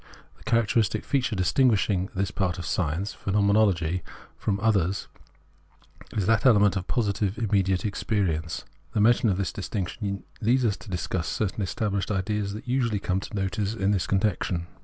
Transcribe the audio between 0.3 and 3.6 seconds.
The character istic feature distinguishing this part of science [Pheno